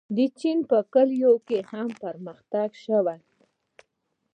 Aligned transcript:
د 0.15 0.17
چین 0.39 0.57
په 0.69 0.77
کلیو 0.93 1.33
کې 1.47 1.57
هم 1.71 1.87
پرمختګ 2.03 2.69
شوی 2.83 3.17
دی. 3.31 3.43